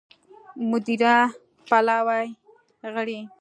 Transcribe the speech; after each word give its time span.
مدیره 0.71 1.15
پلاوي 1.69 2.25
غړي 2.93 3.19